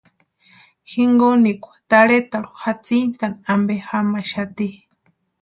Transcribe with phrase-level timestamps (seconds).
[0.91, 4.69] Jinkonikwa tarhetarhu jatsintani ampe jamaxati.